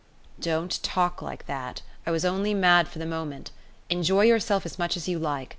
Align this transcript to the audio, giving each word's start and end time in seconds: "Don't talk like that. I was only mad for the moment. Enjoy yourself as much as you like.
"Don't 0.39 0.81
talk 0.81 1.21
like 1.21 1.45
that. 1.45 1.83
I 2.07 2.09
was 2.09 2.25
only 2.25 2.55
mad 2.55 2.87
for 2.87 2.97
the 2.97 3.05
moment. 3.05 3.51
Enjoy 3.91 4.23
yourself 4.25 4.65
as 4.65 4.79
much 4.79 4.97
as 4.97 5.07
you 5.07 5.19
like. 5.19 5.49